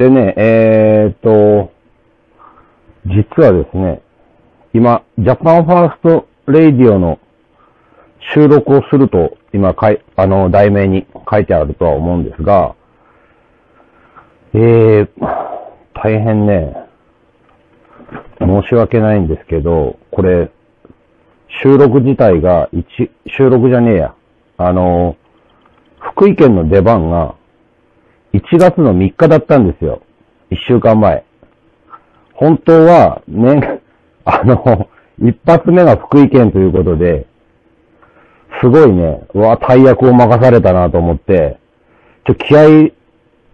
[0.00, 1.70] でね、えーっと、
[3.04, 4.00] 実はですね、
[4.72, 7.18] 今、 Japan First Radio の
[8.34, 12.74] 収録をすると、今かい、あの、題名に書いてあるとは思うんですが、
[14.54, 15.08] えー、
[16.02, 16.74] 大変ね、
[18.40, 20.50] 申し訳ないんですけど、これ、
[21.62, 24.14] 収録自体が、一、収録じゃねえや。
[24.56, 25.16] あの、
[25.98, 27.34] 福井県の出番が、
[28.32, 30.02] 1月の3日だったんですよ。
[30.50, 31.24] 1週間前。
[32.34, 33.80] 本当は、ね、
[34.24, 37.26] あの、一発目が福井県ということで、
[38.62, 41.58] すごいね、うわ、大役を任されたなと思って、
[42.26, 42.92] ちょ、気合入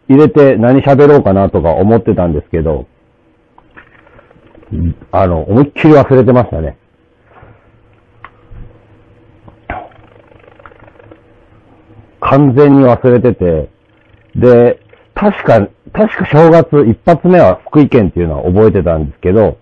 [0.08, 2.86] れて何喋ろうかなとか思ってたんですけど、
[5.12, 6.76] あの、思いっきり忘れてましたね。
[12.20, 13.70] 完全に忘れてて、
[14.34, 14.80] で、
[15.14, 19.58] 確か、確か正月一発目は福井県っていうのは覚えてたんですけど、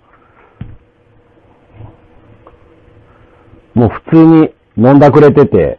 [3.74, 5.78] もう普通に飲んだくれてて、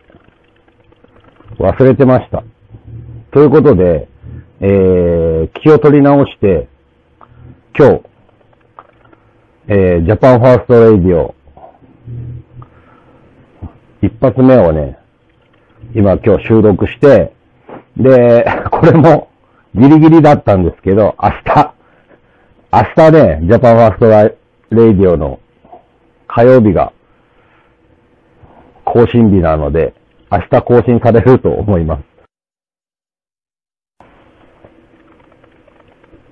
[1.57, 2.44] 忘れてました。
[3.31, 4.07] ということで、
[4.59, 6.67] えー、気を取り直して、
[7.78, 8.14] 今日、
[9.67, 11.33] えー、 Japan First Radio、
[14.03, 14.99] 一発目をね、
[15.95, 17.33] 今今日収録して、
[17.97, 19.30] で、 これも
[19.73, 21.73] ギリギリだったんですけど、明日、
[22.72, 25.39] 明日ね、 Japan First Radio の
[26.27, 26.94] 火曜日が
[28.83, 29.95] 更新日なので、
[30.31, 32.14] 明日更新されると思います。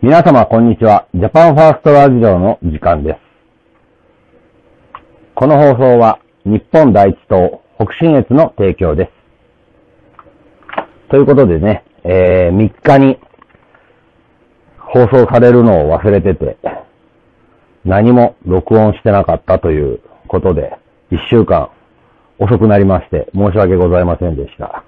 [0.04, 1.08] 皆様、こんにちは。
[1.14, 3.20] ジャパンファーストラジオの時間です。
[5.34, 9.12] この放送は、日本第一党北信越の提供です。
[11.10, 13.18] ということでね、えー、3日に
[14.78, 16.58] 放送されるのを忘れてて、
[17.86, 20.78] 何も録音してなかったということで、
[21.12, 21.70] 1週間
[22.40, 24.84] 遅くなりまして、申し訳ございませんでした。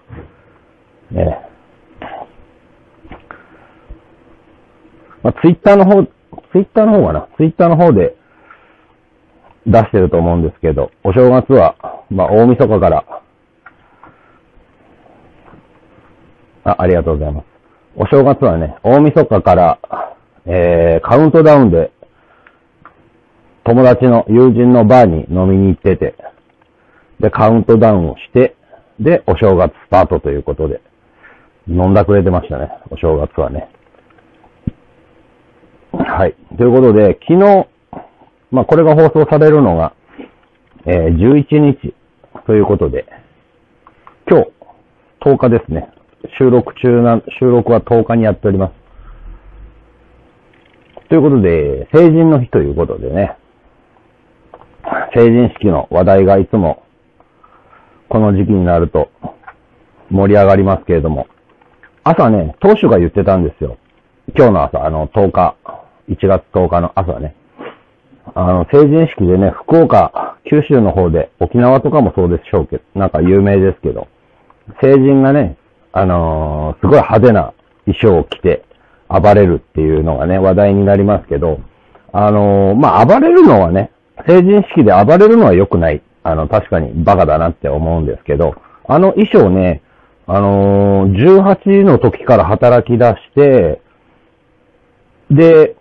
[1.12, 1.55] ね
[5.26, 8.16] まあ、ツイッターの方、ツイッターの方かなツイッターの方で
[9.66, 13.04] 出してると思うんですけど、お正月は、まあ、大晦日から、
[16.64, 17.46] あ、ありがとうございます。
[17.96, 19.80] お正月はね、大晦日から、
[20.46, 21.92] えー、カウントダウンで、
[23.64, 26.14] 友達の友人のバーに飲みに行ってて、
[27.20, 28.56] で、カウントダウンをして、
[29.00, 30.82] で、お正月スタートということで、
[31.68, 33.72] 飲んだくれてましたね、お正月はね。
[35.98, 36.36] はい。
[36.58, 37.68] ということで、昨日、
[38.52, 39.94] まあ、これが放送されるのが、
[40.86, 41.94] えー、11日
[42.46, 43.06] ということで、
[44.30, 44.52] 今日、
[45.22, 45.90] 10日ですね。
[46.38, 48.74] 収録中な、収録は10日にやっております。
[51.10, 53.38] ということで、成人の日ということでね、
[55.16, 56.84] 成人式の話題がいつも、
[58.10, 59.10] この時期になると
[60.10, 61.28] 盛り上がりますけれども、
[62.04, 63.78] 朝ね、当主が言ってたんですよ。
[64.36, 65.56] 今日の朝、あの、10日、
[66.10, 67.36] 1月10日の朝ね。
[68.34, 74.08] あの、成人式でね、福岡、九州の方で、沖縄とかもそうでしょうけど、なんか有名ですけど、
[74.82, 75.58] 成人がね、
[75.92, 77.54] あのーすごい派手な
[77.86, 78.66] 衣装を着て
[79.08, 81.60] 暴れるっていうのがね、話題になりますけど、
[82.12, 83.92] あのーまあ、暴れるのはね、
[84.28, 86.02] 成人式で暴れるのは良くない。
[86.24, 88.56] あの、確かにバカだなって思うんですけど、
[88.88, 89.82] あの衣装ね、
[90.28, 93.82] あのー18の時から働き出して、
[95.30, 95.76] で、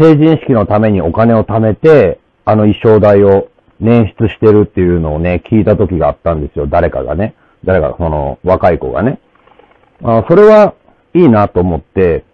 [0.00, 3.48] 成人式のためにお金を貯めて、あの衣装代を
[3.82, 6.66] 捻出してるっていうのをね、聞いた時があったんですよ。
[6.66, 7.34] 誰かがね。
[7.64, 9.20] 誰か、その、若い子がね。
[10.02, 10.74] あそれは
[11.12, 12.24] いいなと思って、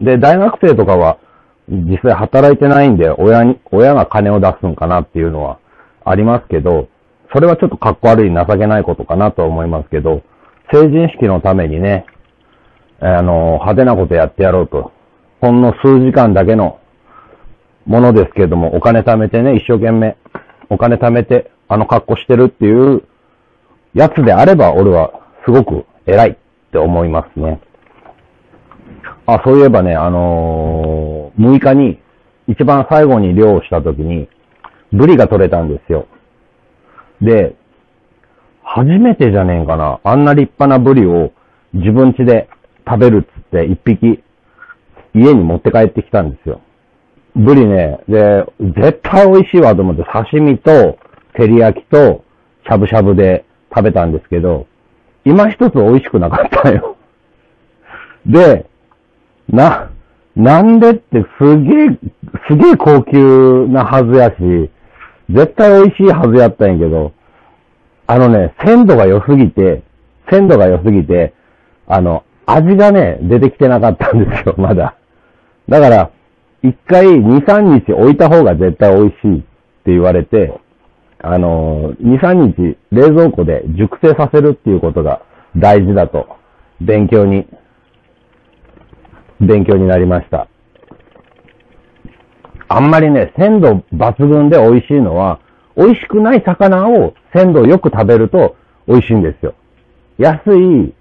[0.00, 1.18] で、大学生とかは、
[1.68, 5.58] 実際働いてないんで、親に、親が金を出すんかなっていうのは
[6.04, 6.88] ありますけど、
[7.34, 10.22] それはちょっとかっこ悪い情けないことかなと思いますけど、
[10.72, 12.06] 成人式のためにね、
[13.00, 14.92] あの、派手なことやってやろうと。
[15.40, 16.80] ほんの数時間だけの
[17.86, 20.16] ものですけども、お金貯めてね、一生懸命、
[20.68, 23.02] お金貯めて、あの格好してるっていう
[23.94, 25.12] やつであれば、俺は
[25.46, 26.36] すごく偉いっ
[26.72, 27.60] て思いますね。
[29.26, 32.00] あ、そういえばね、あのー、6日に、
[32.46, 34.28] 一番最後に漁をした時に、
[34.92, 36.06] ブリが取れたんですよ。
[37.22, 37.54] で、
[38.62, 40.00] 初めてじゃねえかな。
[40.04, 41.32] あんな立派なブリを
[41.72, 42.48] 自分家で
[42.86, 44.22] 食べるっつって一匹
[45.14, 46.60] 家に持って帰ってきたんですよ。
[47.36, 50.98] ブリね、で、絶対美味しいわと思って刺身と、
[51.36, 52.24] 照り焼きと、
[52.66, 54.66] しゃぶしゃぶで食べたんですけど、
[55.24, 56.96] 今一つ美味しくなかったよ。
[58.26, 58.66] で、
[59.48, 59.90] な、
[60.36, 61.98] なんでってすげえ、
[62.48, 64.70] すげえ高級なはずやし、
[65.30, 67.12] 絶対美味しいはずやったんやけど、
[68.06, 69.82] あのね、鮮度が良すぎて、
[70.30, 71.32] 鮮度が良すぎて、
[71.86, 74.96] あの、味がね、出てきてなかったんですよ、まだ。
[75.70, 76.10] だから、
[76.64, 79.46] 一回2、3日置いた方が絶対美味しいって
[79.86, 80.52] 言われて、
[81.20, 85.22] あの、2、3日冷蔵庫で熟成させるっていうことが
[85.56, 86.26] 大事だと、
[86.80, 87.46] 勉強に、
[89.40, 90.48] 勉強になりました。
[92.66, 95.40] あんまりね、鮮度抜群で美味しいのは、
[95.76, 98.56] 美味しくない魚を鮮度よく食べると
[98.88, 99.54] 美味しいんですよ。
[100.18, 100.92] 安い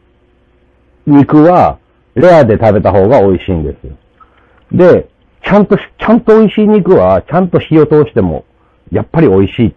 [1.07, 1.79] 肉は
[2.13, 3.97] レアで食べた方が美味しいんですよ。
[4.71, 5.09] で、
[5.43, 8.45] ちゃんと、ちゃんと美味しい肉は、ちゃんと火を通しても、
[8.91, 9.73] やっぱり美味しいっ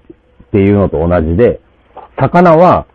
[0.50, 1.61] ていうのと同じで、
[2.19, 2.87] 魚は、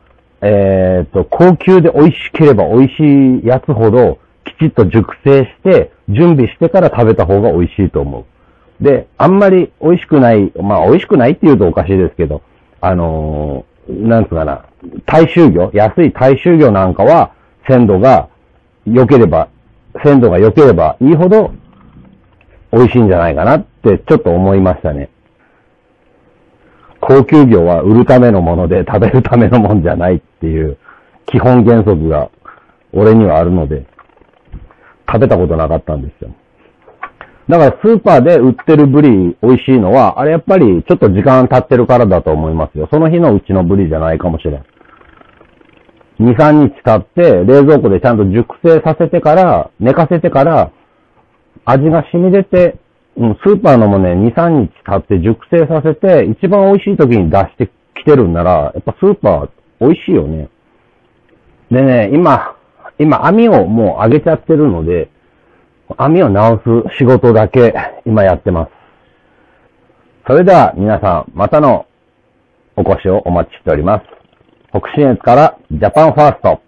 [0.41, 8.25] えっ、ー、と、高級で美味しければ美味しいやつほど、きちっと熟成して、準備してから食べた方が美味しいと思
[8.81, 8.83] う。
[8.83, 12.43] で、あんまり美味しくない、まあ美味しくないって言うとおかしいですけど、
[12.79, 14.65] あのー、なんつうかな、
[15.05, 17.31] 大衆魚、安い大衆魚なんかは、
[17.67, 18.29] 鮮度が
[18.85, 19.49] 良ければ、
[20.03, 21.51] 鮮度が良ければいいほど
[22.71, 25.09] 美味しいんじゃないかなってちょっと思いましたね。
[26.99, 30.77] 高級魚は売るためのもので食べるためのもんじゃないっていう
[31.27, 32.29] 基本原則が
[32.91, 33.85] 俺にはあるので、
[35.07, 36.35] 食べたことなかったんですよ。
[37.47, 42.89] だからスーパーで売ってるブリ美味しいのは、あれやっぱりちょっと時間経ってるからだと思いますよ。
[42.91, 44.65] その日のうちのブリじゃないかもしれん。
[46.19, 50.71] 2、3日経って冷蔵庫でちゃんと熟成させてから、寝かせてから、
[51.69, 52.79] 味が染み出て、
[53.17, 59.49] うん、スーパーのもね、2、3日経って熟成させて、一番美味しい時に出してきてるんなら、やっぱスーパー
[59.81, 60.49] 美味しいよね。
[61.69, 62.55] でね、今、
[62.97, 65.09] 今網をもう上げちゃってるので、
[65.97, 67.73] 網を直す仕事だけ
[68.05, 68.71] 今やってます。
[70.25, 71.85] それでは皆さん、またの
[72.77, 74.05] お越しをお待ちしております。
[74.69, 76.66] 北信越からジャパンファースト。